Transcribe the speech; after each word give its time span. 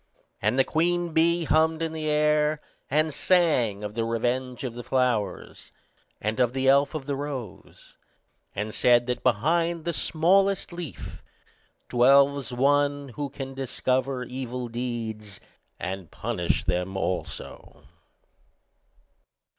And 0.41 0.57
the 0.57 0.63
queen 0.63 1.13
bee 1.13 1.43
hummed 1.43 1.83
in 1.83 1.93
the 1.93 2.09
air, 2.09 2.59
and 2.89 3.13
sang 3.13 3.83
of 3.83 3.93
the 3.93 4.03
revenge 4.03 4.63
of 4.63 4.73
the 4.73 4.83
flowers, 4.83 5.71
and 6.19 6.39
of 6.39 6.53
the 6.53 6.67
elf 6.67 6.95
of 6.95 7.05
the 7.05 7.15
rose 7.15 7.97
and 8.55 8.73
said 8.73 9.05
that 9.05 9.21
behind 9.21 9.85
the 9.85 9.93
smallest 9.93 10.73
leaf 10.73 11.21
dwells 11.87 12.51
One, 12.51 13.09
who 13.09 13.29
can 13.29 13.53
discover 13.53 14.23
evil 14.23 14.69
deeds, 14.69 15.39
and 15.79 16.09
punish 16.09 16.63
them 16.63 16.97
also. 16.97 17.83